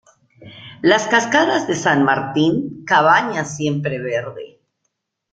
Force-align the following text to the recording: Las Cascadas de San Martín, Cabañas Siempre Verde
Las 0.81 1.05
Cascadas 1.05 1.67
de 1.67 1.75
San 1.75 2.03
Martín, 2.03 2.83
Cabañas 2.87 3.55
Siempre 3.55 3.99
Verde 3.99 4.59